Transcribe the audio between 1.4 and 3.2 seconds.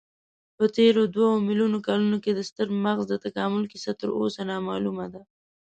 میلیونو کلونو کې د ستر مغز د